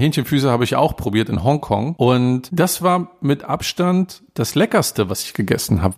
[0.00, 1.94] Hähnchenfüße habe ich auch probiert in Hongkong.
[1.96, 5.94] Und das war mit Abstand das Leckerste, was ich gegessen habe.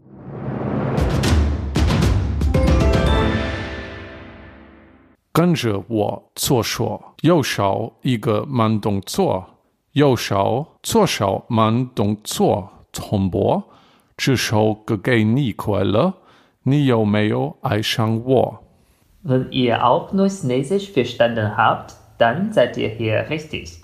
[5.33, 7.05] Grenze wo zur Shore.
[7.23, 9.47] Yo Shao Ige Man Dong Zur.
[9.93, 12.71] Yo Shao Zur Shao Man Dong Zur.
[12.93, 13.65] Tombo.
[14.19, 16.15] Zhi Shou Gegei Ni Kuelle.
[16.65, 18.59] Ni Yo Meo Ai Shang Wo.
[19.23, 23.82] Wenn ihr auch nur Chinesisch verstanden habt, dann seid ihr hier richtig.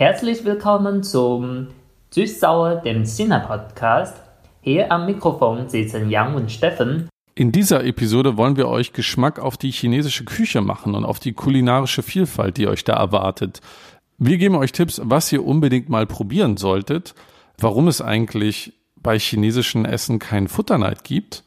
[0.00, 1.66] Herzlich willkommen zum
[2.08, 4.16] Süß-Sauer, dem China-Podcast.
[4.62, 7.10] Hier am Mikrofon sitzen Yang und Steffen.
[7.34, 11.34] In dieser Episode wollen wir euch Geschmack auf die chinesische Küche machen und auf die
[11.34, 13.60] kulinarische Vielfalt, die euch da erwartet.
[14.16, 17.14] Wir geben euch Tipps, was ihr unbedingt mal probieren solltet,
[17.58, 21.44] warum es eigentlich bei chinesischen Essen keinen Futterneid gibt,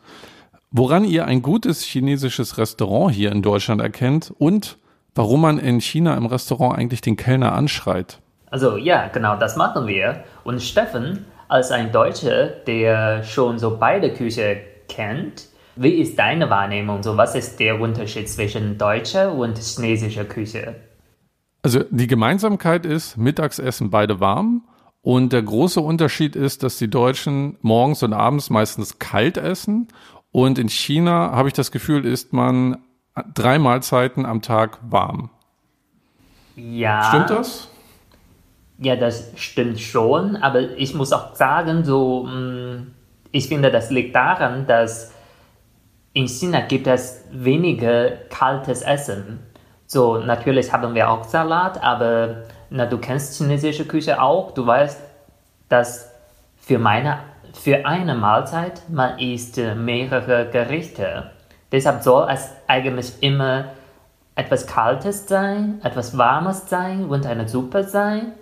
[0.69, 4.77] woran ihr ein gutes chinesisches Restaurant hier in Deutschland erkennt und
[5.15, 8.19] warum man in China im Restaurant eigentlich den Kellner anschreit.
[8.53, 10.25] Also ja, genau, das machen wir.
[10.43, 17.01] Und Steffen, als ein Deutscher, der schon so beide Küche kennt, wie ist deine Wahrnehmung?
[17.01, 20.75] So, was ist der Unterschied zwischen deutscher und chinesischer Küche?
[21.63, 24.67] Also die Gemeinsamkeit ist, Mittagsessen beide warm.
[25.01, 29.87] Und der große Unterschied ist, dass die Deutschen morgens und abends meistens kalt essen.
[30.31, 32.77] Und in China habe ich das Gefühl, isst man
[33.33, 35.31] drei Mahlzeiten am Tag warm.
[36.55, 37.05] Ja.
[37.05, 37.72] Stimmt das?
[38.79, 42.87] Ja, das stimmt schon, aber ich muss auch sagen, so, mh,
[43.31, 45.13] ich finde, das liegt daran, dass
[46.13, 49.39] in China gibt es weniger kaltes Essen.
[49.87, 54.51] So, natürlich haben wir auch Salat, aber na, du kennst chinesische Küche auch.
[54.51, 54.99] Du weißt,
[55.69, 56.11] dass
[56.57, 57.19] für, meine,
[57.53, 61.31] für eine Mahlzeit man isst mehrere Gerichte.
[61.71, 63.65] Deshalb soll es eigentlich immer
[64.35, 68.33] etwas Kaltes sein, etwas Warmes sein und eine Suppe sein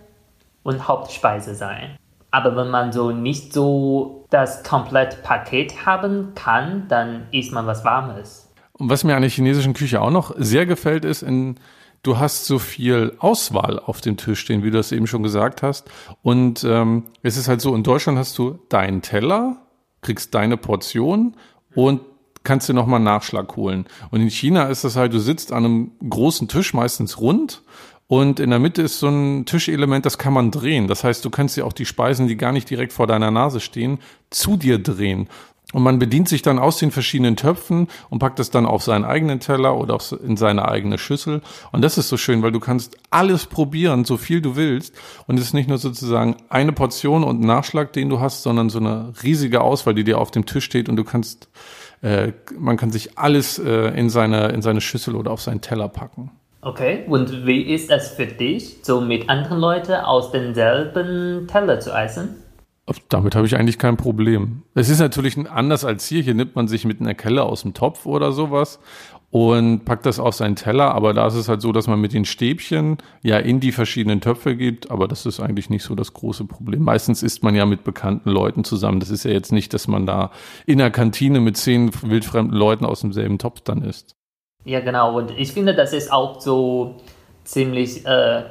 [0.63, 1.97] und Hauptspeise sein.
[2.31, 7.83] Aber wenn man so nicht so das komplette Paket haben kann, dann isst man was
[7.83, 8.49] Warmes.
[8.73, 11.55] Und was mir an der chinesischen Küche auch noch sehr gefällt, ist, in,
[12.03, 15.61] du hast so viel Auswahl auf dem Tisch stehen, wie du das eben schon gesagt
[15.61, 15.89] hast.
[16.21, 19.57] Und ähm, es ist halt so, in Deutschland hast du deinen Teller,
[20.01, 21.35] kriegst deine Portion
[21.75, 22.01] und
[22.43, 23.85] kannst dir nochmal einen Nachschlag holen.
[24.09, 27.61] Und in China ist das halt, du sitzt an einem großen Tisch, meistens rund,
[28.11, 30.89] und in der Mitte ist so ein Tischelement, das kann man drehen.
[30.89, 33.61] Das heißt, du kannst dir auch die Speisen, die gar nicht direkt vor deiner Nase
[33.61, 33.99] stehen,
[34.29, 35.29] zu dir drehen.
[35.71, 39.05] Und man bedient sich dann aus den verschiedenen Töpfen und packt es dann auf seinen
[39.05, 41.41] eigenen Teller oder in seine eigene Schüssel.
[41.71, 44.93] Und das ist so schön, weil du kannst alles probieren, so viel du willst.
[45.27, 48.79] Und es ist nicht nur sozusagen eine Portion und Nachschlag, den du hast, sondern so
[48.79, 51.47] eine riesige Auswahl, die dir auf dem Tisch steht und du kannst,
[52.01, 55.87] äh, man kann sich alles äh, in seine, in seine Schüssel oder auf seinen Teller
[55.87, 56.31] packen.
[56.63, 61.91] Okay, und wie ist es für dich, so mit anderen Leuten aus denselben Teller zu
[61.91, 62.35] essen?
[63.09, 64.63] Damit habe ich eigentlich kein Problem.
[64.75, 66.21] Es ist natürlich anders als hier.
[66.21, 68.79] Hier nimmt man sich mit einer Kelle aus dem Topf oder sowas
[69.29, 70.93] und packt das auf seinen Teller.
[70.93, 74.19] Aber da ist es halt so, dass man mit den Stäbchen ja in die verschiedenen
[74.19, 74.91] Töpfe geht.
[74.91, 76.83] Aber das ist eigentlich nicht so das große Problem.
[76.83, 78.99] Meistens isst man ja mit bekannten Leuten zusammen.
[78.99, 80.31] Das ist ja jetzt nicht, dass man da
[80.65, 84.15] in der Kantine mit zehn wildfremden Leuten aus demselben Topf dann isst.
[84.63, 85.17] Ja, genau.
[85.17, 86.97] Und ich finde, das ist auch so
[87.43, 88.43] ziemlich äh,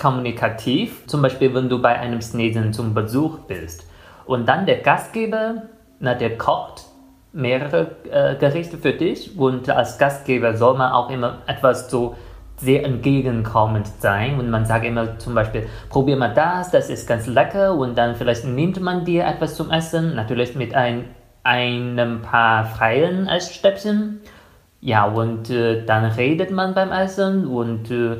[0.00, 1.06] kommunikativ.
[1.06, 3.86] Zum Beispiel, wenn du bei einem Chinesen zum Besuch bist
[4.26, 5.64] und dann der Gastgeber,
[6.00, 6.84] na, der kocht
[7.32, 12.14] mehrere äh, Gerichte für dich und als Gastgeber soll man auch immer etwas so
[12.56, 17.26] sehr entgegenkommend sein und man sagt immer zum Beispiel, probier mal das, das ist ganz
[17.26, 21.06] lecker und dann vielleicht nimmt man dir etwas zum Essen, natürlich mit ein,
[21.42, 24.20] einem paar freien Essstäbchen.
[24.84, 28.18] Ja, und äh, dann redet man beim Essen und äh,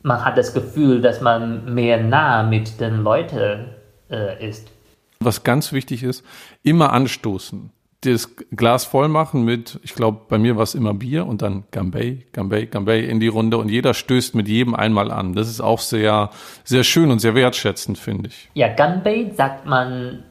[0.00, 3.66] man hat das Gefühl, dass man mehr nah mit den Leuten
[4.10, 4.68] äh, ist.
[5.20, 6.24] Was ganz wichtig ist,
[6.62, 7.72] immer anstoßen.
[8.00, 11.64] Das Glas voll machen mit, ich glaube, bei mir war es immer Bier und dann
[11.72, 15.34] Gambay, Gambay, Gambay in die Runde und jeder stößt mit jedem einmal an.
[15.34, 16.30] Das ist auch sehr,
[16.64, 18.48] sehr schön und sehr wertschätzend, finde ich.
[18.54, 20.22] Ja, Gambay sagt man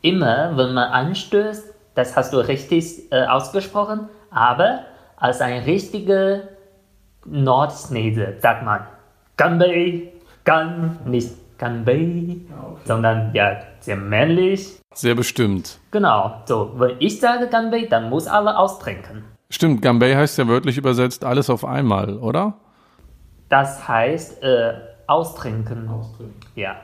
[0.00, 6.42] immer, wenn man anstößt, das hast du richtig äh, ausgesprochen, aber als ein richtiger
[7.24, 8.80] Nordchinese sagt man
[9.36, 10.12] Ganbei,
[10.44, 12.80] Gan, nicht Ganbei, okay.
[12.84, 14.80] sondern ja, sehr männlich.
[14.94, 15.78] Sehr bestimmt.
[15.90, 19.24] Genau, so, wenn ich sage Ganbei, dann muss alle austrinken.
[19.50, 22.54] Stimmt, Ganbei heißt ja wörtlich übersetzt alles auf einmal, oder?
[23.48, 24.74] Das heißt äh,
[25.06, 25.88] austrinken.
[25.88, 26.34] austrinken.
[26.54, 26.76] Ja.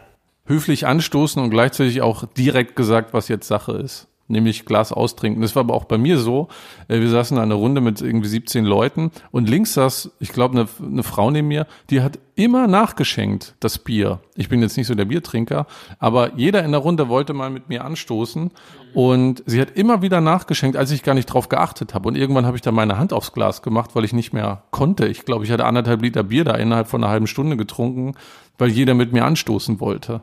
[0.47, 4.10] Höflich anstoßen und gleichzeitig auch direkt gesagt, was jetzt Sache ist.
[4.31, 5.43] Nämlich Glas austrinken.
[5.43, 6.49] Das war aber auch bei mir so.
[6.89, 10.59] Äh, wir saßen in einer Runde mit irgendwie 17 Leuten und links saß, ich glaube,
[10.59, 14.21] eine, eine Frau neben mir, die hat immer nachgeschenkt, das Bier.
[14.35, 15.67] Ich bin jetzt nicht so der Biertrinker,
[15.99, 18.51] aber jeder in der Runde wollte mal mit mir anstoßen
[18.95, 22.09] und sie hat immer wieder nachgeschenkt, als ich gar nicht drauf geachtet habe.
[22.09, 25.07] Und irgendwann habe ich da meine Hand aufs Glas gemacht, weil ich nicht mehr konnte.
[25.07, 28.15] Ich glaube, ich hatte anderthalb Liter Bier da innerhalb von einer halben Stunde getrunken,
[28.59, 30.23] weil jeder mit mir anstoßen wollte.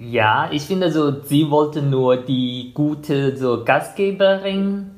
[0.00, 4.92] Ja, ich finde so, sie wollte nur die gute so Gastgeberin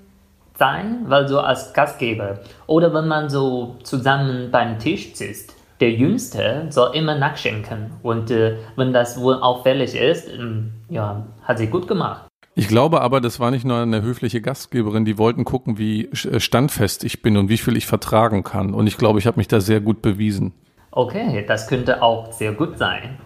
[0.58, 6.66] sein, weil so als Gastgeber oder wenn man so zusammen beim Tisch sitzt, der Jüngste
[6.68, 11.88] soll immer nachschenken und äh, wenn das wohl auffällig ist, ähm, ja, hat sie gut
[11.88, 12.26] gemacht.
[12.54, 16.40] Ich glaube aber, das war nicht nur eine höfliche Gastgeberin, die wollten gucken, wie äh,
[16.40, 18.74] standfest ich bin und wie viel ich vertragen kann.
[18.74, 20.52] Und ich glaube, ich habe mich da sehr gut bewiesen.
[20.90, 23.18] Okay, das könnte auch sehr gut sein.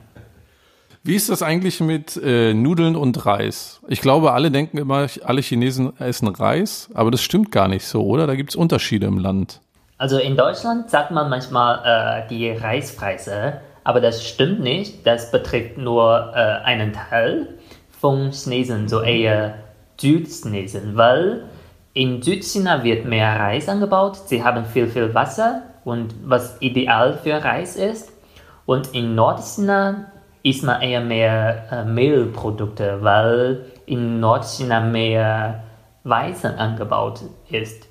[1.06, 3.82] Wie ist das eigentlich mit äh, Nudeln und Reis?
[3.88, 8.06] Ich glaube, alle denken immer, alle Chinesen essen Reis, aber das stimmt gar nicht so,
[8.06, 8.26] oder?
[8.26, 9.60] Da gibt es Unterschiede im Land.
[9.98, 15.06] Also in Deutschland sagt man manchmal äh, die Reispreise, aber das stimmt nicht.
[15.06, 17.58] Das betrifft nur äh, einen Teil
[18.00, 19.56] von Chinesen, so eher
[20.00, 21.44] Südchinesen, weil
[21.92, 24.16] in Südchina wird mehr Reis angebaut.
[24.24, 28.10] Sie haben viel, viel Wasser und was ideal für Reis ist.
[28.64, 30.06] Und in Nordchina
[30.44, 35.64] isst man eher mehr äh, Mehlprodukte, weil in Nordchina mehr
[36.04, 37.20] Weizen angebaut
[37.50, 37.88] ist.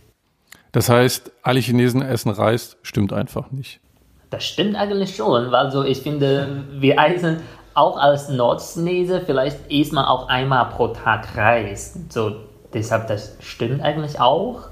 [0.71, 3.81] Das heißt, alle Chinesen essen Reis, stimmt einfach nicht.
[4.29, 7.41] Das stimmt eigentlich schon, weil so ich finde, wir essen
[7.73, 11.97] auch als Nordchinese, vielleicht isst man auch einmal pro Tag Reis.
[12.09, 12.35] So,
[12.73, 14.69] deshalb, das stimmt eigentlich auch.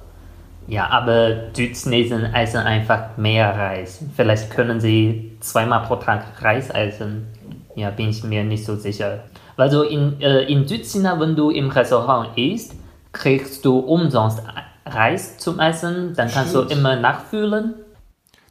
[0.68, 4.04] Ja, aber Südchinesen essen einfach mehr Reis.
[4.16, 7.28] Vielleicht können sie zweimal pro Tag Reis essen.
[7.76, 9.24] Ja, bin ich mir nicht so sicher.
[9.56, 12.76] Weil so in, äh, in Südchina, wenn du im Restaurant isst,
[13.12, 14.42] kriegst du umsonst
[14.86, 16.72] Reis zum Essen, dann kannst Stimmt.
[16.72, 17.76] du immer nachfüllen.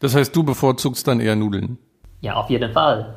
[0.01, 1.79] Das heißt, du bevorzugst dann eher Nudeln?
[2.21, 3.15] Ja, auf jeden Fall.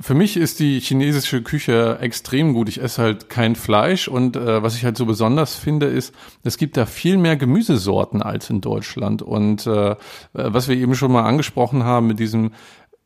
[0.00, 2.68] Für mich ist die chinesische Küche extrem gut.
[2.68, 6.12] Ich esse halt kein Fleisch und äh, was ich halt so besonders finde, ist,
[6.42, 9.22] es gibt da viel mehr Gemüsesorten als in Deutschland.
[9.22, 9.94] Und äh,
[10.32, 12.50] was wir eben schon mal angesprochen haben mit diesem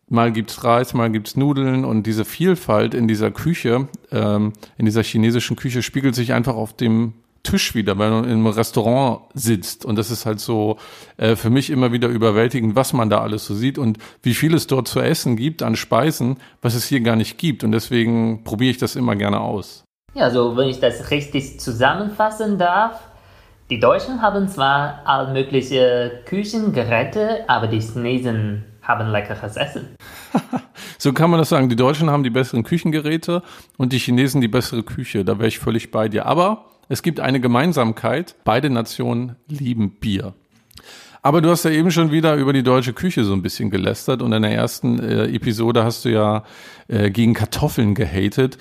[0.08, 5.02] mal gibt's Reis, mal gibt's Nudeln und diese Vielfalt in dieser Küche, ähm, in dieser
[5.02, 9.84] chinesischen Küche spiegelt sich einfach auf dem Tisch wieder, wenn man einem Restaurant sitzt.
[9.84, 10.76] Und das ist halt so
[11.16, 14.54] äh, für mich immer wieder überwältigend, was man da alles so sieht und wie viel
[14.54, 17.64] es dort zu essen gibt an Speisen, was es hier gar nicht gibt.
[17.64, 19.84] Und deswegen probiere ich das immer gerne aus.
[20.14, 23.00] Ja, also wenn ich das richtig zusammenfassen darf,
[23.70, 29.96] die Deutschen haben zwar all mögliche Küchengeräte, aber die Chinesen haben leckeres Essen.
[30.98, 31.68] so kann man das sagen.
[31.68, 33.42] Die Deutschen haben die besseren Küchengeräte
[33.76, 35.24] und die Chinesen die bessere Küche.
[35.24, 36.26] Da wäre ich völlig bei dir.
[36.26, 38.34] Aber es gibt eine Gemeinsamkeit.
[38.44, 40.32] Beide Nationen lieben Bier.
[41.20, 44.22] Aber du hast ja eben schon wieder über die deutsche Küche so ein bisschen gelästert
[44.22, 46.44] und in der ersten äh, Episode hast du ja
[46.86, 48.56] äh, gegen Kartoffeln gehatet.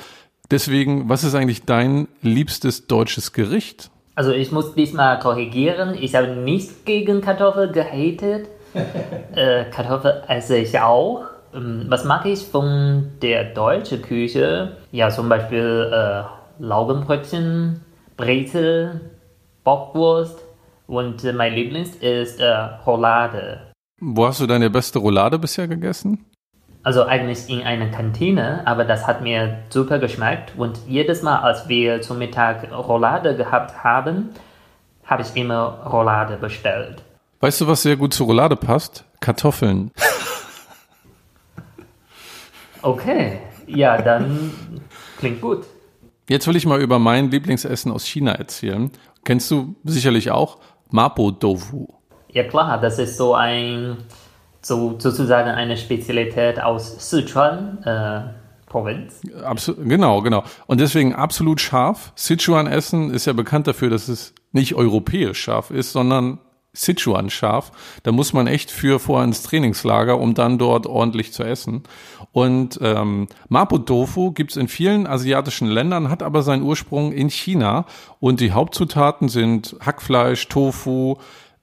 [0.52, 3.92] Deswegen, was ist eigentlich dein liebstes deutsches Gericht?
[4.16, 5.96] Also ich muss diesmal korrigieren.
[6.00, 8.50] Ich habe nicht gegen Kartoffeln gehatet.
[9.36, 11.26] Äh, Kartoffel esse ich auch.
[11.54, 14.78] Ähm, was mag ich von der deutschen Küche?
[14.92, 16.24] Ja, zum Beispiel äh,
[16.60, 17.82] Laugenbrötchen,
[18.16, 19.02] Brezel,
[19.64, 20.40] Bockwurst
[20.88, 22.52] und äh, mein Lieblings ist äh,
[22.86, 23.62] Roulade.
[24.00, 26.26] Wo hast du deine beste Roulade bisher gegessen?
[26.84, 31.68] Also eigentlich in einer Kantine, aber das hat mir super geschmeckt und jedes Mal, als
[31.68, 34.30] wir zum Mittag Roulade gehabt haben,
[35.04, 37.04] habe ich immer Roulade bestellt.
[37.40, 39.06] Weißt du, was sehr gut zur Roulade passt?
[39.20, 39.92] Kartoffeln.
[42.82, 44.52] okay, ja, dann
[45.20, 45.66] klingt gut.
[46.30, 48.92] Jetzt will ich mal über mein Lieblingsessen aus China erzählen.
[49.24, 50.58] Kennst du sicherlich auch
[50.90, 51.88] Mapo Tofu?
[52.30, 53.98] Ja klar, das ist so ein
[54.62, 57.84] so sozusagen eine Spezialität aus Sichuan.
[57.84, 58.34] Äh,
[58.66, 59.22] Provinz.
[59.46, 60.44] Absolut, genau, genau.
[60.66, 62.12] Und deswegen absolut scharf.
[62.16, 66.40] Sichuan-Essen ist ja bekannt dafür, dass es nicht europäisch scharf ist, sondern
[66.78, 67.72] Sichuan scharf.
[68.04, 71.84] Da muss man echt für vorher ins Trainingslager, um dann dort ordentlich zu essen.
[72.32, 77.86] Und ähm, Mapo Tofu gibt's in vielen asiatischen Ländern, hat aber seinen Ursprung in China.
[78.20, 81.18] Und die Hauptzutaten sind Hackfleisch, Tofu,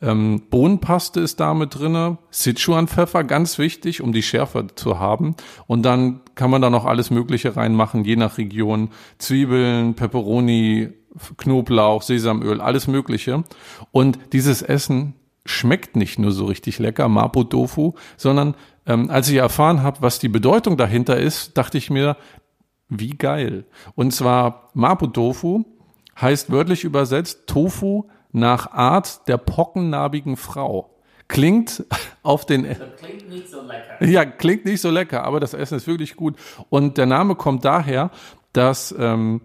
[0.04, 5.34] ähm, Bohnenpaste ist da mit drinne, Sichuan-Pfeffer, ganz wichtig, um die Schärfe zu haben.
[5.66, 8.90] Und dann kann man da noch alles Mögliche reinmachen, je nach Region.
[9.18, 10.90] Zwiebeln, Peperoni,
[11.36, 13.44] Knoblauch, Sesamöl, alles Mögliche.
[13.92, 15.14] Und dieses Essen
[15.46, 18.54] schmeckt nicht nur so richtig lecker, Mapo Tofu, sondern
[18.86, 22.16] ähm, als ich erfahren habe, was die Bedeutung dahinter ist, dachte ich mir,
[22.88, 23.64] wie geil.
[23.94, 25.64] Und zwar Mapo Tofu
[26.20, 30.90] heißt wörtlich übersetzt Tofu nach Art der pockennarbigen Frau.
[31.28, 31.84] Klingt
[32.22, 32.64] auf den.
[32.98, 34.04] klingt nicht so lecker.
[34.04, 36.36] Ja, klingt nicht so lecker, aber das Essen ist wirklich gut.
[36.68, 38.10] Und der Name kommt daher,
[38.52, 39.40] dass ähm,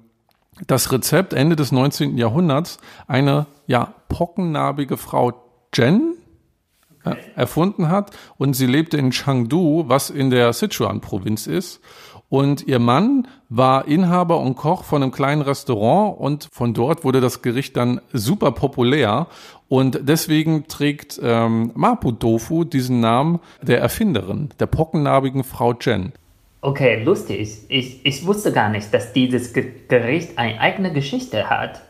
[0.67, 2.17] das Rezept Ende des 19.
[2.17, 5.33] Jahrhunderts eine ja pockennarbige Frau
[5.73, 6.15] Jen
[7.03, 11.81] äh, erfunden hat und sie lebte in Chengdu, was in der Sichuan-Provinz ist.
[12.29, 17.21] Und ihr Mann war Inhaber und Koch von einem kleinen Restaurant und von dort wurde
[17.21, 19.27] das Gericht dann super populär.
[19.67, 26.13] Und deswegen trägt ähm, Mapo Tofu diesen Namen der Erfinderin, der pockennarbigen Frau Jen.
[26.61, 27.49] Okay, lustig.
[27.69, 31.81] Ich, ich wusste gar nicht, dass dieses Ge Gericht eine eigene Geschichte hat.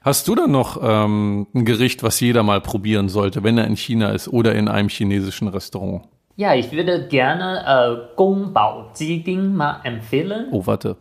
[0.00, 3.76] Hast du dann noch ähm, ein Gericht, was jeder mal probieren sollte, wenn er in
[3.76, 6.02] China ist oder in einem chinesischen Restaurant?
[6.36, 10.48] Ja, ich würde gerne äh, Gong Bao Ji Ding mal empfehlen.
[10.52, 10.96] Oh, warte.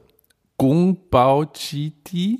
[0.57, 2.39] Gong Bao Ji Di?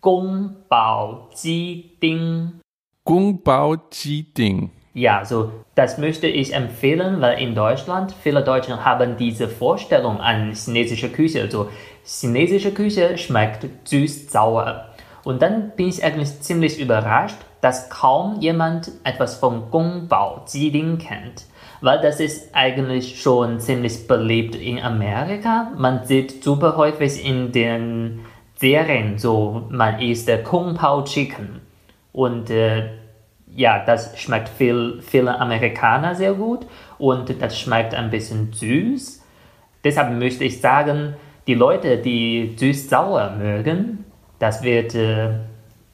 [0.00, 2.60] Gong Bao Ji Ding.
[3.04, 4.70] Gong Bao Ji Ding.
[4.92, 10.52] Ja, so das möchte ich empfehlen, weil in Deutschland viele Deutsche haben diese Vorstellung an
[10.52, 11.42] chinesische Küche.
[11.42, 11.68] Also
[12.04, 14.86] chinesische Küche schmeckt süß-sauer.
[15.22, 20.70] Und dann bin ich eigentlich ziemlich überrascht, dass kaum jemand etwas von Gong Bao Ji
[20.70, 21.44] Ding kennt
[21.80, 25.72] weil das ist eigentlich schon ziemlich beliebt in Amerika.
[25.76, 28.20] Man sieht super häufig in den
[28.56, 31.60] Serien so, man isst Kung Pao Chicken
[32.12, 32.90] und äh,
[33.54, 36.66] ja, das schmeckt viel, viele Amerikaner sehr gut
[36.98, 39.22] und das schmeckt ein bisschen süß.
[39.84, 41.14] Deshalb möchte ich sagen,
[41.46, 44.04] die Leute, die süß-sauer mögen,
[44.38, 45.30] das wird äh,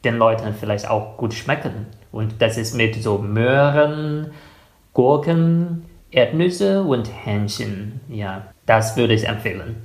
[0.05, 1.87] den Leuten vielleicht auch gut schmecken.
[2.13, 4.31] Und das ist mit so Möhren,
[4.93, 8.01] Gurken, Erdnüsse und Hähnchen.
[8.09, 9.77] Ja, das würde ich empfehlen.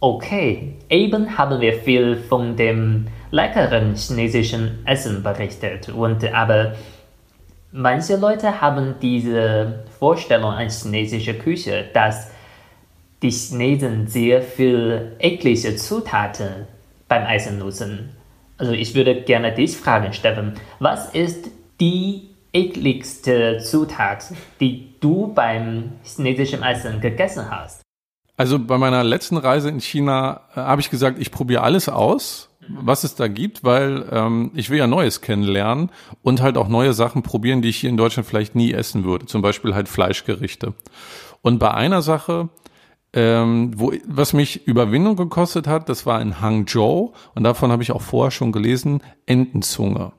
[0.00, 5.88] Okay, eben haben wir viel von dem leckeren chinesischen Essen berichtet.
[5.88, 6.74] Und aber
[7.76, 12.30] manche Leute haben diese Vorstellung an chinesische Küche, dass
[13.22, 16.66] die Chinesen sehr viel eklige Zutaten
[17.08, 18.10] beim Essen nutzen.
[18.58, 25.92] Also ich würde gerne dich fragen, Steffen, was ist die ekligste Zutat, die du beim
[26.02, 27.82] chinesischen Essen gegessen hast?
[28.38, 32.50] Also bei meiner letzten Reise in China äh, habe ich gesagt, ich probiere alles aus,
[32.68, 35.90] was es da gibt, weil ähm, ich will ja Neues kennenlernen
[36.22, 39.26] und halt auch neue Sachen probieren, die ich hier in Deutschland vielleicht nie essen würde.
[39.26, 40.74] Zum Beispiel halt Fleischgerichte.
[41.42, 42.48] Und bei einer Sache,
[43.12, 47.92] ähm, wo, was mich Überwindung gekostet hat, das war in Hangzhou und davon habe ich
[47.92, 50.12] auch vorher schon gelesen, Entenzunge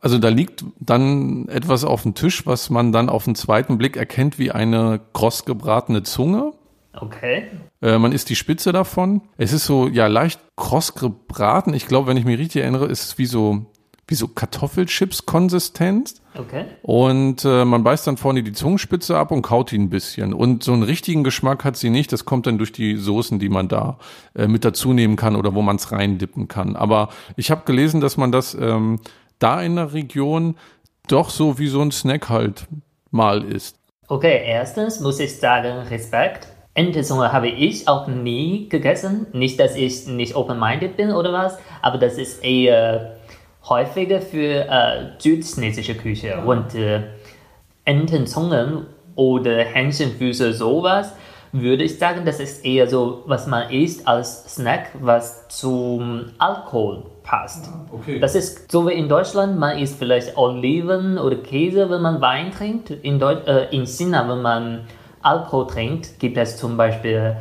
[0.00, 3.96] also da liegt dann etwas auf dem Tisch, was man dann auf den zweiten Blick
[3.96, 6.52] erkennt wie eine kross gebratene Zunge.
[6.92, 7.44] Okay.
[7.82, 9.22] Äh, man isst die Spitze davon.
[9.36, 11.74] Es ist so, ja, leicht kross gebraten.
[11.74, 13.66] Ich glaube, wenn ich mich richtig erinnere, ist es wie so,
[14.08, 16.20] wie so Kartoffelchips-Konsistenz.
[16.36, 16.64] Okay.
[16.82, 20.34] Und äh, man beißt dann vorne die Zungenspitze ab und kaut die ein bisschen.
[20.34, 22.12] Und so einen richtigen Geschmack hat sie nicht.
[22.12, 23.98] Das kommt dann durch die Soßen, die man da
[24.34, 26.74] äh, mit dazu nehmen kann oder wo man es reindippen kann.
[26.74, 29.00] Aber ich habe gelesen, dass man das ähm,
[29.38, 30.56] da in der Region
[31.06, 32.66] doch so wie so ein Snack halt
[33.10, 33.76] mal ist.
[34.08, 36.48] Okay, erstens muss ich sagen, Respekt.
[36.80, 39.26] Entezunge habe ich auch nie gegessen.
[39.32, 43.16] Nicht, dass ich nicht open-minded bin oder was, aber das ist eher
[43.68, 46.40] häufiger für äh, südchinesische Küche.
[46.40, 47.02] Und äh,
[47.84, 51.12] Entenzungen oder Hähnchenfüße, sowas,
[51.52, 57.02] würde ich sagen, das ist eher so, was man isst als Snack, was zum Alkohol
[57.22, 57.66] passt.
[57.66, 58.20] Ah, okay.
[58.20, 62.52] Das ist so wie in Deutschland, man isst vielleicht Oliven oder Käse, wenn man Wein
[62.52, 62.90] trinkt.
[62.90, 64.86] In, Deut äh, in China, wenn man
[65.22, 67.36] Alkohol trinkt, gibt es zum Beispiel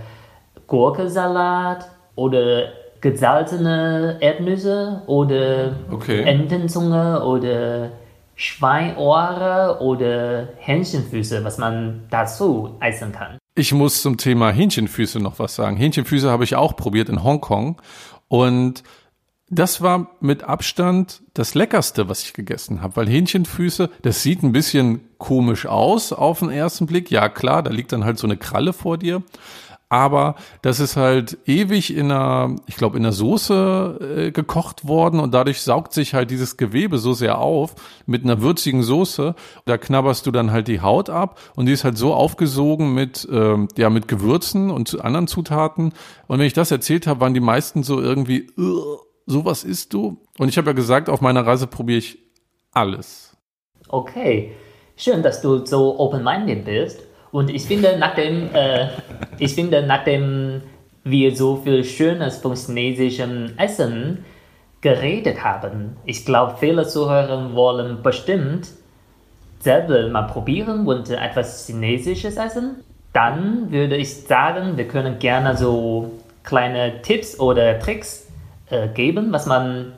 [0.68, 2.70] Gurkensalat oder
[3.02, 6.22] gesalzene Erdnüsse oder okay.
[6.24, 7.92] Entenzunge oder
[8.36, 13.38] Schweinohre oder Hähnchenfüße, was man dazu essen kann.
[13.56, 15.76] Ich muss zum Thema Hähnchenfüße noch was sagen.
[15.76, 17.82] Hähnchenfüße habe ich auch probiert in Hongkong
[18.30, 18.84] und
[19.50, 24.52] das war mit Abstand das Leckerste, was ich gegessen habe, weil Hähnchenfüße, das sieht ein
[24.52, 27.10] bisschen komisch aus auf den ersten Blick.
[27.10, 29.24] Ja, klar, da liegt dann halt so eine Kralle vor dir.
[29.92, 35.20] Aber das ist halt ewig in einer, ich glaube, in einer Soße äh, gekocht worden
[35.20, 37.74] und dadurch saugt sich halt dieses Gewebe so sehr auf
[38.06, 39.34] mit einer würzigen Soße.
[39.66, 43.28] Da knabberst du dann halt die Haut ab und die ist halt so aufgesogen mit,
[43.32, 45.94] ähm, ja, mit Gewürzen und anderen Zutaten.
[46.28, 50.18] Und wenn ich das erzählt habe, waren die meisten so irgendwie, uh, sowas isst du?
[50.38, 52.18] Und ich habe ja gesagt, auf meiner Reise probiere ich
[52.72, 53.36] alles.
[53.88, 54.54] Okay,
[54.98, 57.02] schön, dass du so open-minded bist.
[57.32, 58.90] Und ich finde, nachdem, äh,
[59.38, 60.62] ich finde, nachdem
[61.04, 64.26] wir so viel Schönes vom chinesischen Essen
[64.82, 65.98] geredet haben.
[66.06, 68.70] Ich glaube, viele Zuhörer wollen bestimmt
[69.60, 72.78] selber mal probieren und etwas Chinesisches essen.
[73.12, 76.12] Dann würde ich sagen, wir können gerne so
[76.44, 78.29] kleine Tipps oder Tricks
[78.70, 79.94] äh, geben, was man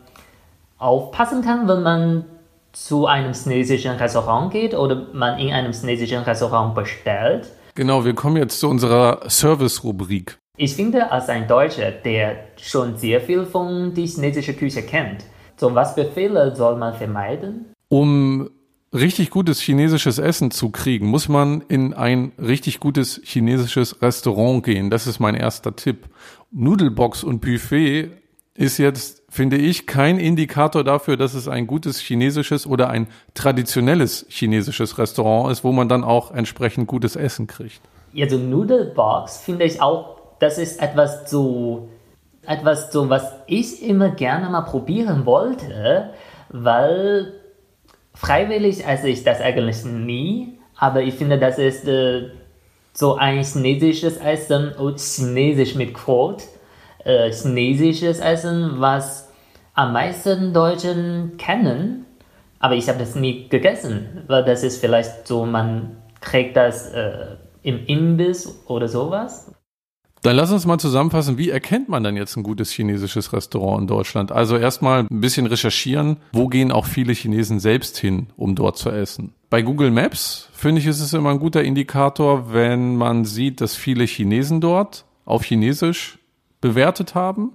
[0.77, 2.25] aufpassen kann, wenn man
[2.71, 7.51] zu einem chinesischen Restaurant geht oder man in einem chinesischen Restaurant bestellt.
[7.75, 10.37] Genau, wir kommen jetzt zu unserer Service-Rubrik.
[10.57, 15.25] Ich finde, als ein Deutscher, der schon sehr viel von der chinesischen Küche kennt,
[15.57, 17.73] so was für Fehler soll man vermeiden?
[17.87, 18.49] Um
[18.93, 24.89] richtig gutes chinesisches Essen zu kriegen, muss man in ein richtig gutes chinesisches Restaurant gehen.
[24.89, 26.09] Das ist mein erster Tipp.
[26.51, 28.20] Nudelbox und Buffet
[28.61, 34.25] ist jetzt, finde ich, kein Indikator dafür, dass es ein gutes chinesisches oder ein traditionelles
[34.29, 37.81] chinesisches Restaurant ist, wo man dann auch entsprechend gutes Essen kriegt.
[38.13, 41.89] Ja, so Nudelbox finde ich auch, das ist etwas so,
[42.45, 46.11] etwas so, was ich immer gerne mal probieren wollte,
[46.49, 47.33] weil
[48.13, 52.29] freiwillig esse ich das eigentlich nie, aber ich finde, das ist äh,
[52.93, 56.43] so ein chinesisches Essen und chinesisch mit Quote
[57.03, 59.29] äh, chinesisches Essen, was
[59.73, 62.05] am meisten Deutschen kennen,
[62.59, 67.35] aber ich habe das nie gegessen, weil das ist vielleicht so, man kriegt das äh,
[67.63, 69.51] im Imbiss oder sowas.
[70.23, 73.87] Dann lass uns mal zusammenfassen, wie erkennt man dann jetzt ein gutes chinesisches Restaurant in
[73.87, 74.31] Deutschland?
[74.31, 78.91] Also erstmal ein bisschen recherchieren, wo gehen auch viele Chinesen selbst hin, um dort zu
[78.91, 79.33] essen.
[79.49, 83.75] Bei Google Maps finde ich, ist es immer ein guter Indikator, wenn man sieht, dass
[83.75, 86.19] viele Chinesen dort auf Chinesisch
[86.61, 87.53] bewertet haben.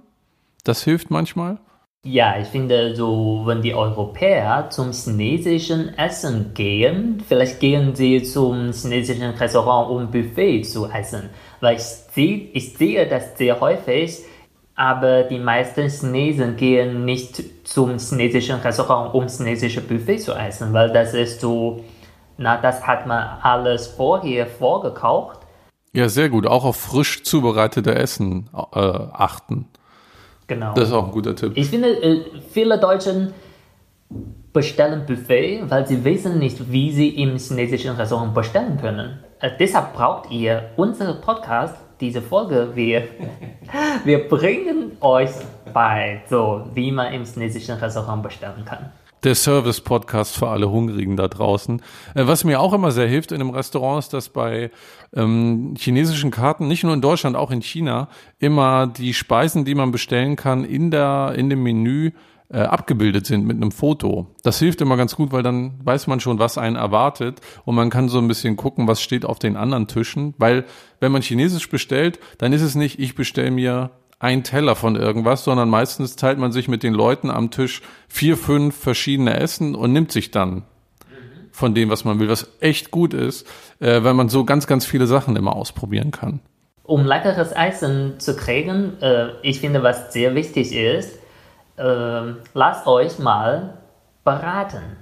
[0.63, 1.57] Das hilft manchmal.
[2.03, 8.71] Ja, ich finde, so, wenn die Europäer zum chinesischen Essen gehen, vielleicht gehen sie zum
[8.71, 11.29] chinesischen Restaurant, um Buffet zu essen.
[11.59, 14.19] Weil ich, sehe, ich sehe das sehr häufig,
[14.75, 20.91] aber die meisten Chinesen gehen nicht zum chinesischen Restaurant, um chinesische Buffet zu essen, weil
[20.93, 21.83] das ist so,
[22.37, 25.36] na, das hat man alles vorher vorgekocht
[25.97, 26.45] ja, sehr gut.
[26.45, 29.65] Auch auf frisch zubereitete Essen äh, achten.
[30.45, 30.75] Genau.
[30.75, 31.53] Das ist auch ein guter Tipp.
[31.55, 33.33] Ich finde, äh, viele Deutschen
[34.53, 39.23] bestellen Buffet, weil sie wissen nicht, wie sie im chinesischen Restaurant bestellen können.
[39.39, 42.73] Äh, deshalb braucht ihr unseren Podcast, diese Folge.
[42.75, 43.07] Wir,
[44.03, 45.31] wir bringen euch
[45.73, 48.91] bei, so wie man im chinesischen Restaurant bestellen kann
[49.23, 51.81] der Service-Podcast für alle Hungrigen da draußen.
[52.15, 54.71] Äh, was mir auch immer sehr hilft in einem Restaurant ist, dass bei
[55.15, 59.91] ähm, chinesischen Karten, nicht nur in Deutschland, auch in China, immer die Speisen, die man
[59.91, 62.11] bestellen kann, in, der, in dem Menü
[62.49, 64.27] äh, abgebildet sind mit einem Foto.
[64.43, 67.89] Das hilft immer ganz gut, weil dann weiß man schon, was einen erwartet und man
[67.89, 70.33] kann so ein bisschen gucken, was steht auf den anderen Tischen.
[70.37, 70.65] Weil
[70.99, 75.43] wenn man Chinesisch bestellt, dann ist es nicht, ich bestelle mir ein Teller von irgendwas,
[75.43, 79.93] sondern meistens teilt man sich mit den Leuten am Tisch vier, fünf verschiedene Essen und
[79.93, 80.63] nimmt sich dann
[81.51, 83.47] von dem, was man will, was echt gut ist,
[83.79, 86.39] äh, weil man so ganz, ganz viele Sachen immer ausprobieren kann.
[86.83, 91.19] Um leckeres Essen zu kriegen, äh, ich finde, was sehr wichtig ist,
[91.77, 93.79] äh, lasst euch mal
[94.23, 94.97] beraten.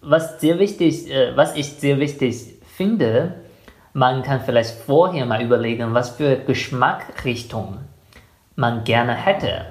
[0.00, 3.34] Was sehr wichtig, äh, was ich sehr wichtig finde,
[3.92, 7.78] man kann vielleicht vorher mal überlegen, was für Geschmackrichtung
[8.58, 9.66] man gerne hätte.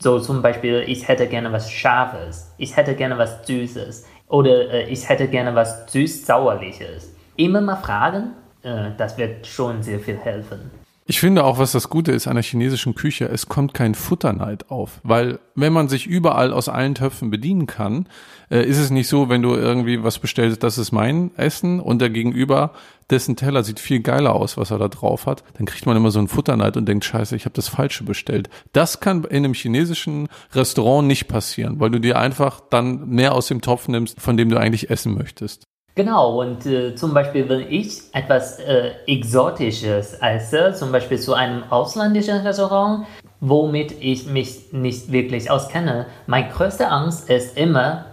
[0.00, 4.88] So zum Beispiel, ich hätte gerne was Scharfes, ich hätte gerne was Süßes oder äh,
[4.88, 7.14] ich hätte gerne was Süß-Sauerliches.
[7.36, 10.70] Immer mal fragen, äh, das wird schon sehr viel helfen.
[11.10, 14.70] Ich finde auch, was das Gute ist an der chinesischen Küche, es kommt kein Futterneid
[14.70, 15.00] auf.
[15.02, 18.06] Weil wenn man sich überall aus allen Töpfen bedienen kann,
[18.50, 22.02] äh, ist es nicht so, wenn du irgendwie was bestellst, das ist mein Essen und
[22.02, 22.74] der Gegenüber,
[23.08, 26.10] dessen Teller sieht viel geiler aus, was er da drauf hat, dann kriegt man immer
[26.10, 28.50] so einen Futterneid und denkt, scheiße, ich habe das Falsche bestellt.
[28.74, 33.46] Das kann in einem chinesischen Restaurant nicht passieren, weil du dir einfach dann mehr aus
[33.46, 35.64] dem Topf nimmst, von dem du eigentlich essen möchtest.
[35.98, 41.64] Genau, und äh, zum Beispiel, wenn ich etwas äh, Exotisches esse, zum Beispiel zu einem
[41.70, 43.04] ausländischen Restaurant,
[43.40, 48.04] womit ich mich nicht wirklich auskenne, meine größte Angst ist immer,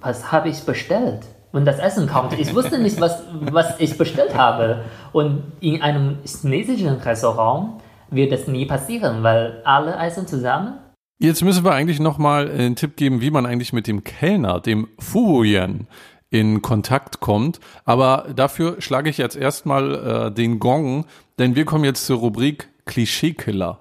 [0.00, 1.26] was habe ich bestellt?
[1.52, 4.82] Wenn das Essen kommt, ich wusste nicht, was, was ich bestellt habe.
[5.12, 10.80] Und in einem chinesischen Restaurant wird das nie passieren, weil alle essen zusammen.
[11.20, 14.88] Jetzt müssen wir eigentlich nochmal einen Tipp geben, wie man eigentlich mit dem Kellner, dem
[14.98, 15.86] Fuhuyen,
[16.30, 17.60] in Kontakt kommt.
[17.84, 21.06] Aber dafür schlage ich jetzt erstmal äh, den Gong,
[21.38, 23.80] denn wir kommen jetzt zur Rubrik Klischeekiller.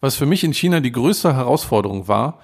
[0.00, 2.40] Was für mich in China die größte Herausforderung war,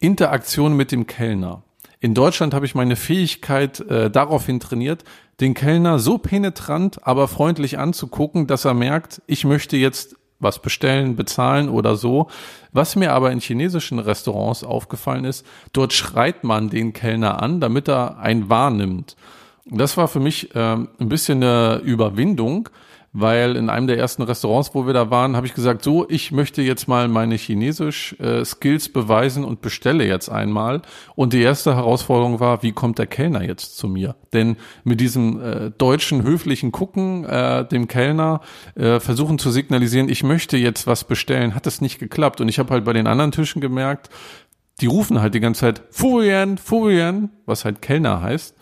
[0.00, 1.62] Interaktion mit dem Kellner.
[2.00, 5.04] In Deutschland habe ich meine Fähigkeit äh, daraufhin trainiert,
[5.40, 11.16] den Kellner so penetrant, aber freundlich anzugucken, dass er merkt, ich möchte jetzt was bestellen,
[11.16, 12.28] bezahlen oder so.
[12.72, 17.88] Was mir aber in chinesischen Restaurants aufgefallen ist, dort schreit man den Kellner an, damit
[17.88, 19.16] er einen wahrnimmt.
[19.66, 22.68] Das war für mich ähm, ein bisschen eine Überwindung,
[23.20, 26.32] weil in einem der ersten Restaurants, wo wir da waren, habe ich gesagt, so, ich
[26.32, 30.82] möchte jetzt mal meine Chinesisch-Skills äh, beweisen und bestelle jetzt einmal.
[31.14, 34.16] Und die erste Herausforderung war, wie kommt der Kellner jetzt zu mir?
[34.32, 38.40] Denn mit diesem äh, deutschen höflichen Gucken äh, dem Kellner
[38.74, 42.40] äh, versuchen zu signalisieren, ich möchte jetzt was bestellen, hat es nicht geklappt.
[42.40, 44.10] Und ich habe halt bei den anderen Tischen gemerkt,
[44.80, 48.54] die rufen halt die ganze Zeit Furien, Furien, was halt Kellner heißt.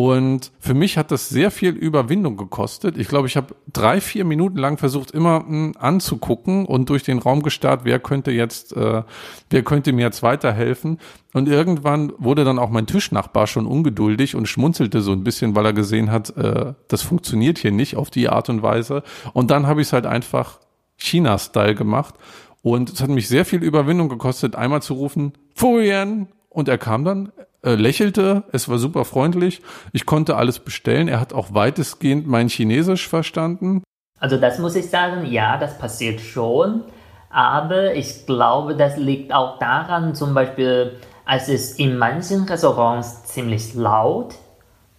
[0.00, 2.96] Und für mich hat das sehr viel Überwindung gekostet.
[2.96, 7.18] Ich glaube, ich habe drei, vier Minuten lang versucht, immer hm, anzugucken und durch den
[7.18, 9.02] Raum gestarrt, wer könnte jetzt, äh,
[9.50, 11.00] wer könnte mir jetzt weiterhelfen.
[11.34, 15.66] Und irgendwann wurde dann auch mein Tischnachbar schon ungeduldig und schmunzelte so ein bisschen, weil
[15.66, 19.02] er gesehen hat, äh, das funktioniert hier nicht auf die Art und Weise.
[19.34, 20.60] Und dann habe ich es halt einfach
[20.96, 22.14] China-Style gemacht.
[22.62, 26.28] Und es hat mich sehr viel Überwindung gekostet, einmal zu rufen, Furien!
[26.48, 31.20] Und er kam dann, äh, lächelte, es war super freundlich, ich konnte alles bestellen, er
[31.20, 33.82] hat auch weitestgehend mein Chinesisch verstanden.
[34.18, 36.82] Also das muss ich sagen, ja, das passiert schon,
[37.30, 44.34] aber ich glaube, das liegt auch daran, zum Beispiel, es in manchen Restaurants ziemlich laut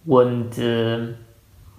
[0.06, 1.14] und äh,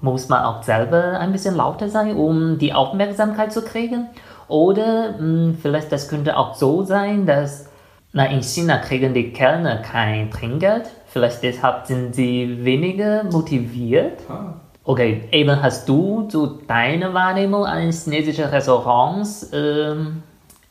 [0.01, 4.09] muss man auch selber ein bisschen lauter sein, um die Aufmerksamkeit zu kriegen.
[4.47, 7.69] Oder mh, hm, vielleicht das könnte auch so sein, dass
[8.13, 10.89] na, in China kriegen die Kellner kein Trinkgeld.
[11.07, 14.21] Vielleicht deshalb sind sie weniger motiviert.
[14.29, 14.53] Ah.
[14.83, 20.21] Okay, eben hast du so deine Wahrnehmung an chinesischen Restaurants ähm,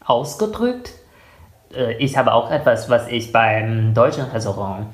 [0.04, 0.92] ausgedrückt.
[1.74, 4.86] Äh, ich habe auch etwas, was ich beim deutschen Restaurant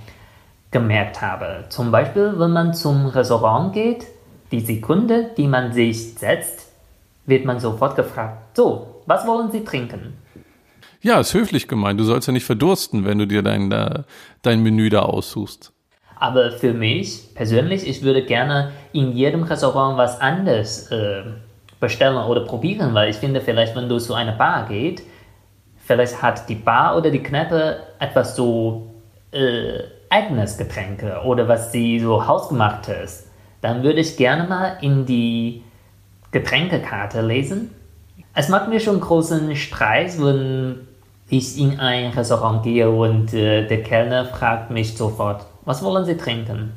[0.70, 1.64] gemerkt habe.
[1.68, 4.06] Zum Beispiel, wenn man zum Restaurant geht,
[4.52, 6.68] die Sekunde, die man sich setzt,
[7.26, 10.16] wird man sofort gefragt, so, was wollen Sie trinken?
[11.00, 12.00] Ja, ist höflich gemeint.
[12.00, 14.02] Du sollst ja nicht verdursten, wenn du dir dein, äh,
[14.42, 15.72] dein Menü da aussuchst.
[16.16, 21.22] Aber für mich persönlich, ich würde gerne in jedem Restaurant was anderes äh,
[21.78, 25.04] bestellen oder probieren, weil ich finde, vielleicht, wenn du zu einer Bar gehst,
[25.78, 28.92] vielleicht hat die Bar oder die Kneipe etwas so
[29.30, 29.78] äh,
[30.11, 33.30] eigenes Getränke oder was sie so hausgemacht ist.
[33.61, 35.62] Dann würde ich gerne mal in die
[36.32, 37.70] Getränkekarte lesen.
[38.34, 40.88] Es macht mir schon großen Streit, wenn
[41.31, 46.17] ich in ein Restaurant gehe und äh, der Kellner fragt mich sofort, was wollen Sie
[46.17, 46.73] trinken?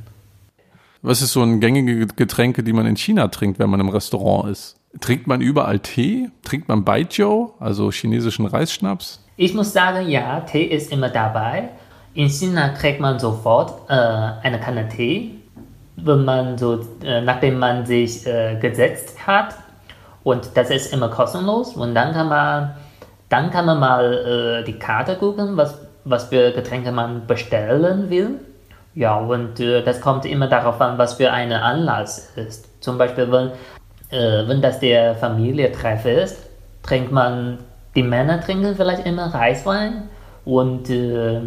[1.01, 4.51] Was ist so ein gängige Getränke, die man in China trinkt, wenn man im Restaurant
[4.51, 4.75] ist?
[4.99, 6.29] Trinkt man überall Tee?
[6.43, 9.23] Trinkt man Baijiu, also chinesischen Reisschnaps?
[9.37, 11.69] Ich muss sagen, ja, Tee ist immer dabei.
[12.13, 15.39] In China kriegt man sofort äh, eine Kanne Tee,
[15.95, 19.55] wenn man so, äh, nachdem man sich äh, gesetzt hat.
[20.23, 21.75] Und das ist immer kostenlos.
[21.75, 22.75] Und dann kann man
[23.31, 28.39] dann kann man mal äh, die Karte gucken, was, was für Getränke man bestellen will.
[28.93, 32.83] Ja, und äh, das kommt immer darauf an, was für eine Anlass ist.
[32.83, 33.51] Zum Beispiel, wenn,
[34.09, 36.39] äh, wenn das der Familientreff ist,
[36.83, 37.59] trinkt man,
[37.95, 40.09] die Männer trinken vielleicht immer Reiswein
[40.43, 41.39] und äh,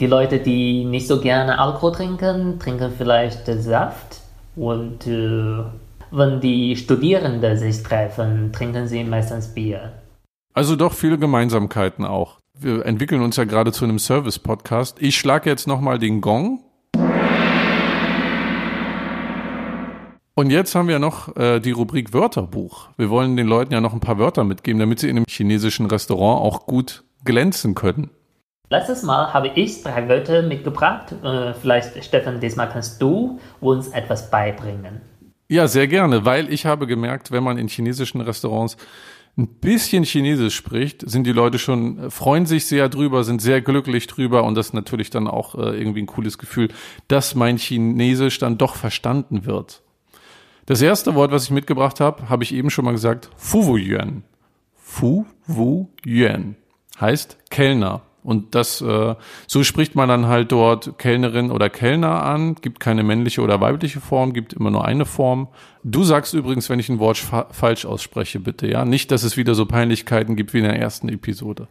[0.00, 4.20] die Leute, die nicht so gerne Alkohol trinken, trinken vielleicht Saft
[4.56, 5.62] und äh,
[6.10, 9.92] wenn die Studierenden sich treffen, trinken sie meistens Bier.
[10.58, 12.40] Also doch viele Gemeinsamkeiten auch.
[12.52, 14.96] Wir entwickeln uns ja gerade zu einem Service-Podcast.
[15.00, 16.64] Ich schlage jetzt nochmal den Gong.
[20.34, 22.88] Und jetzt haben wir noch äh, die Rubrik Wörterbuch.
[22.96, 25.86] Wir wollen den Leuten ja noch ein paar Wörter mitgeben, damit sie in einem chinesischen
[25.86, 28.10] Restaurant auch gut glänzen können.
[28.68, 31.14] Letztes Mal habe ich drei Wörter mitgebracht.
[31.22, 35.02] Äh, vielleicht, Stefan, diesmal kannst du uns etwas beibringen.
[35.50, 38.76] Ja, sehr gerne, weil ich habe gemerkt, wenn man in chinesischen Restaurants
[39.38, 43.60] ein bisschen Chinesisch spricht, sind die Leute schon, äh, freuen sich sehr drüber, sind sehr
[43.62, 46.68] glücklich drüber und das ist natürlich dann auch äh, irgendwie ein cooles Gefühl,
[47.06, 49.82] dass mein Chinesisch dann doch verstanden wird.
[50.66, 53.76] Das erste Wort, was ich mitgebracht habe, habe ich eben schon mal gesagt, Fu Wu
[53.78, 54.24] Yuan.
[54.74, 56.56] Fu Wu Yuan
[57.00, 58.02] heißt Kellner.
[58.28, 59.14] Und das, äh,
[59.46, 64.00] so spricht man dann halt dort Kellnerin oder Kellner an, gibt keine männliche oder weibliche
[64.00, 65.48] Form, gibt immer nur eine Form.
[65.82, 68.84] Du sagst übrigens, wenn ich ein Wort fa falsch ausspreche, bitte, ja?
[68.84, 71.68] Nicht, dass es wieder so Peinlichkeiten gibt wie in der ersten Episode.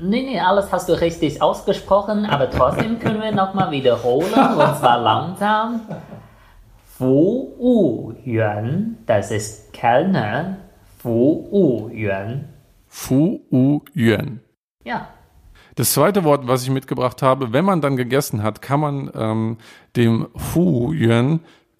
[0.00, 5.02] Nee, nee, alles hast du richtig ausgesprochen, aber trotzdem können wir nochmal wiederholen, und zwar
[5.02, 5.82] langsam.
[6.86, 10.56] Fu Wu Yuan, das ist Kellner.
[10.96, 12.48] Fu Wu Yuan.
[12.86, 14.40] Fu Wu Yuan.
[14.84, 15.08] Ja,
[15.78, 19.58] das zweite Wort, was ich mitgebracht habe, wenn man dann gegessen hat, kann man ähm,
[19.94, 21.38] dem Fu Yuan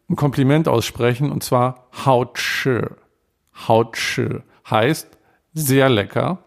[0.09, 2.83] ein Kompliment aussprechen und zwar Hao Chi.
[3.67, 4.39] Hao Chi
[4.71, 5.09] heißt
[5.53, 6.39] sehr lecker.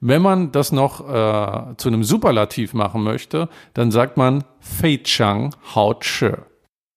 [0.00, 5.54] Wenn man das noch äh, zu einem Superlativ machen möchte, dann sagt man Fei Chang
[5.74, 6.32] Hao Chi.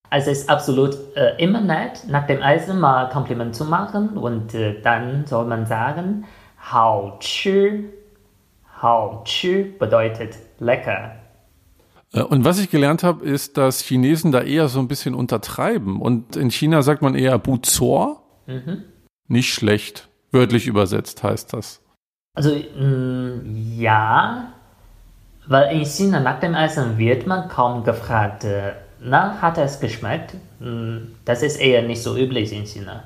[0.10, 4.54] Also es ist absolut äh, immer nett, nach dem Essen mal Kompliment zu machen und
[4.54, 6.24] äh, dann soll man sagen,
[6.72, 7.99] Hao Chi.
[8.82, 11.16] Hao Chi bedeutet lecker.
[12.14, 16.02] Äh, und was ich gelernt habe, ist, dass Chinesen da eher so ein bisschen untertreiben.
[16.02, 18.24] Und in China sagt man eher Buzor.
[18.48, 18.84] Mhm.
[19.28, 20.10] Nicht schlecht.
[20.32, 21.82] Wörtlich übersetzt heißt das.
[22.36, 24.54] Also mh, mm, ja,
[25.48, 30.36] weil in China nach dem Essen wird man kaum gefragt, äh, na, hat es geschmeckt?
[30.60, 33.04] Mm, das ist eher nicht so üblich in China.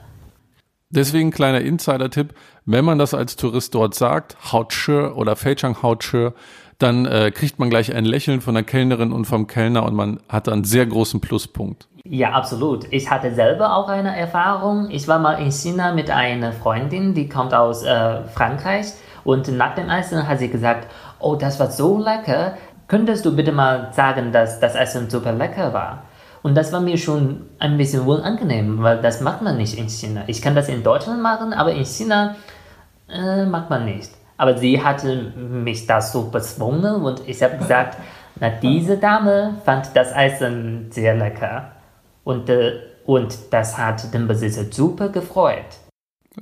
[0.95, 6.36] Deswegen kleiner Insider-Tipp, wenn man das als Tourist dort sagt, Haotsche oder Feichang Haotsche,
[6.77, 10.19] dann äh, kriegt man gleich ein Lächeln von der Kellnerin und vom Kellner und man
[10.29, 11.88] hat einen sehr großen Pluspunkt.
[12.06, 12.86] Ja, absolut.
[12.91, 14.89] Ich hatte selber auch eine Erfahrung.
[14.91, 19.73] Ich war mal in China mit einer Freundin, die kommt aus äh, Frankreich und nach
[19.73, 20.88] dem Essen hat sie gesagt,
[21.19, 22.56] oh, das war so lecker.
[22.88, 26.03] Könntest du bitte mal sagen, dass das Essen super lecker war?
[26.43, 30.25] Und das war mir schon ein bisschen unangenehm, weil das macht man nicht in China.
[30.27, 32.36] Ich kann das in Deutschland machen, aber in China
[33.10, 34.12] äh, macht man nicht.
[34.36, 37.97] Aber sie hatte mich das so bezwungen und ich habe gesagt,
[38.39, 41.71] na, diese Dame fand das Essen sehr lecker.
[42.25, 42.73] Und, äh,
[43.06, 45.65] und das hat den Besitzer super gefreut.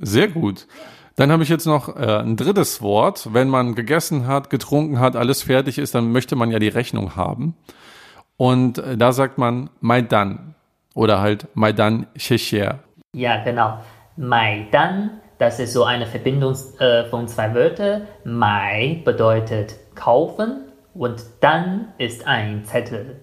[0.00, 0.66] Sehr gut.
[1.14, 3.28] Dann habe ich jetzt noch äh, ein drittes Wort.
[3.32, 7.14] Wenn man gegessen hat, getrunken hat, alles fertig ist, dann möchte man ja die Rechnung
[7.14, 7.54] haben.
[8.42, 10.56] Und äh, da sagt man Maidan
[10.96, 12.80] oder halt Maidan Shesher.
[13.14, 13.78] Ja, genau.
[14.16, 18.02] Maidan, das ist so eine Verbindung äh, von zwei Wörtern.
[18.24, 23.20] Mai bedeutet kaufen und dann ist ein Zettel.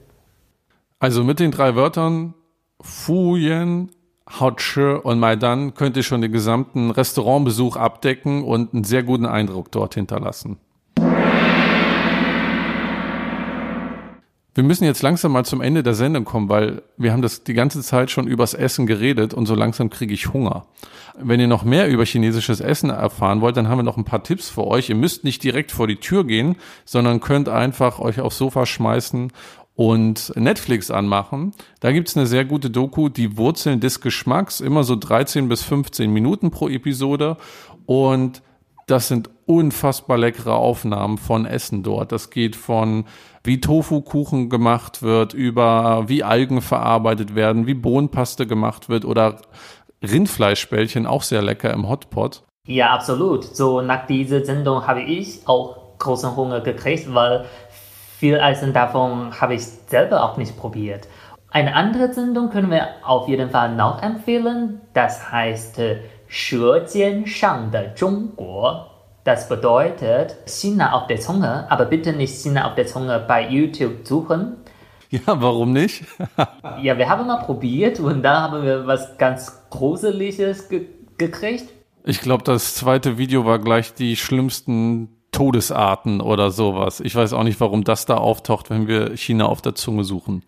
[1.00, 2.34] Also mit den drei Wörtern
[2.80, 3.92] Fuyen,
[4.26, 9.70] Haotsche und Maidan könnt ihr schon den gesamten Restaurantbesuch abdecken und einen sehr guten Eindruck
[9.74, 10.60] dort hinterlassen.
[14.56, 17.54] Wir müssen jetzt langsam mal zum Ende der Sendung kommen, weil wir haben das die
[17.54, 20.66] ganze Zeit schon übers Essen geredet und so langsam kriege ich Hunger.
[21.18, 24.24] Wenn ihr noch mehr über chinesisches Essen erfahren wollt, dann haben wir noch ein paar
[24.24, 24.90] Tipps für euch.
[24.90, 29.32] Ihr müsst nicht direkt vor die Tür gehen, sondern könnt einfach euch aufs Sofa schmeißen
[29.76, 31.54] und Netflix anmachen.
[31.80, 36.12] Da gibt's eine sehr gute Doku, die Wurzeln des Geschmacks, immer so 13 bis 15
[36.12, 37.38] Minuten pro Episode.
[37.86, 38.42] Und
[38.90, 42.12] das sind unfassbar leckere Aufnahmen von Essen dort.
[42.12, 43.06] Das geht von
[43.44, 49.38] wie Tofu-Kuchen gemacht wird, über wie Algen verarbeitet werden, wie Bohnenpaste gemacht wird oder
[50.02, 52.42] Rindfleischbällchen, auch sehr lecker im Hotpot.
[52.66, 53.44] Ja, absolut.
[53.56, 57.46] So nach dieser Sendung habe ich auch großen Hunger gekriegt, weil
[58.18, 61.08] viel Essen davon habe ich selber auch nicht probiert.
[61.52, 64.82] Eine andere Sendung können wir auf jeden Fall noch empfehlen.
[64.94, 65.98] Das heißt äh,
[69.24, 74.08] das bedeutet China auf der Zunge, aber bitte nicht China auf der Zunge bei YouTube
[74.08, 74.58] suchen.
[75.12, 76.04] Ja, warum nicht?
[76.84, 80.86] ja, wir haben mal probiert und da haben wir was ganz Gruseliges ge
[81.18, 81.66] gekriegt.
[82.06, 87.00] Ich glaube, das zweite Video war gleich die schlimmsten Todesarten oder sowas.
[87.00, 90.44] Ich weiß auch nicht, warum das da auftaucht, wenn wir China auf der Zunge suchen.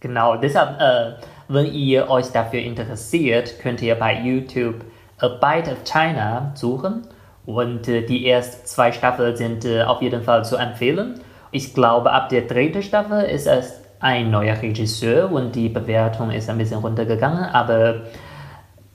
[0.00, 1.14] Genau, deshalb, äh,
[1.48, 4.84] wenn ihr euch dafür interessiert, könnt ihr bei YouTube
[5.18, 7.06] A Bite of China suchen.
[7.44, 11.20] Und äh, die ersten zwei Staffeln sind äh, auf jeden Fall zu empfehlen.
[11.52, 16.50] Ich glaube, ab der dritten Staffel ist es ein neuer Regisseur und die Bewertung ist
[16.50, 18.02] ein bisschen runtergegangen, aber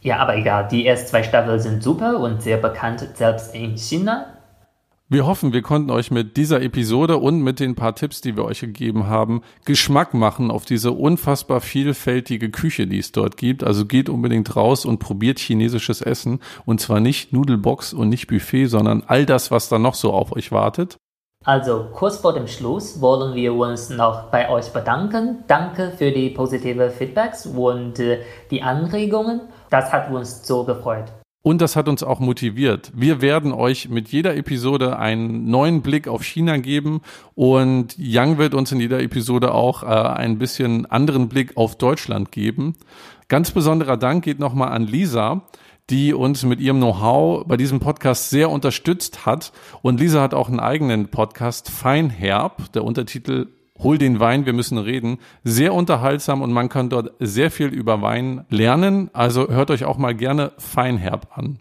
[0.01, 0.67] ja, aber egal.
[0.69, 4.25] Die ersten zwei Staffeln sind super und sehr bekannt, selbst in China.
[5.11, 8.45] Wir hoffen, wir konnten euch mit dieser Episode und mit den paar Tipps, die wir
[8.45, 13.61] euch gegeben haben, Geschmack machen auf diese unfassbar vielfältige Küche, die es dort gibt.
[13.61, 16.39] Also geht unbedingt raus und probiert chinesisches Essen.
[16.63, 20.31] Und zwar nicht Nudelbox und nicht Buffet, sondern all das, was da noch so auf
[20.31, 20.95] euch wartet.
[21.43, 25.43] Also kurz vor dem Schluss wollen wir uns noch bei euch bedanken.
[25.45, 29.41] Danke für die positive Feedbacks und äh, die Anregungen.
[29.69, 31.11] Das hat uns so gefreut.
[31.43, 32.91] Und das hat uns auch motiviert.
[32.93, 37.01] Wir werden euch mit jeder Episode einen neuen Blick auf China geben
[37.33, 42.31] und Yang wird uns in jeder Episode auch äh, ein bisschen anderen Blick auf Deutschland
[42.31, 42.75] geben.
[43.27, 45.41] Ganz besonderer Dank geht nochmal an Lisa,
[45.89, 49.51] die uns mit ihrem Know-how bei diesem Podcast sehr unterstützt hat.
[49.81, 52.71] Und Lisa hat auch einen eigenen Podcast, Feinherb.
[52.73, 53.47] Der Untertitel
[53.83, 55.17] Hol den Wein, wir müssen reden.
[55.43, 59.09] Sehr unterhaltsam und man kann dort sehr viel über Wein lernen.
[59.13, 61.59] Also hört euch auch mal gerne Feinherb an.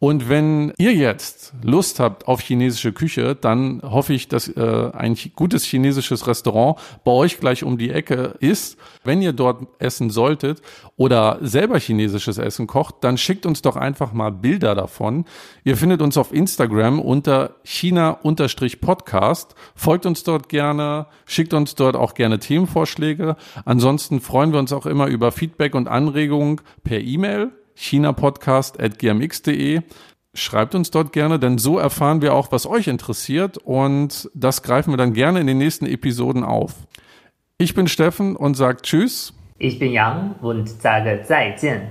[0.00, 5.16] Und wenn ihr jetzt Lust habt auf chinesische Küche, dann hoffe ich, dass äh, ein
[5.34, 8.76] gutes chinesisches Restaurant bei euch gleich um die Ecke ist.
[9.04, 10.60] Wenn ihr dort essen solltet
[10.96, 15.24] oder selber chinesisches Essen kocht, dann schickt uns doch einfach mal Bilder davon.
[15.64, 19.54] Ihr findet uns auf Instagram unter China-Podcast.
[19.74, 23.36] Folgt uns dort gerne, schickt uns dort auch gerne Themenvorschläge.
[23.64, 29.82] Ansonsten freuen wir uns auch immer über Feedback und Anregungen per E-Mail chinapodcast.gmx.de.
[30.34, 34.92] Schreibt uns dort gerne, denn so erfahren wir auch, was euch interessiert und das greifen
[34.92, 36.74] wir dann gerne in den nächsten Episoden auf.
[37.56, 39.32] Ich bin Steffen und sage Tschüss.
[39.58, 41.88] Ich bin Yang und sage 再见.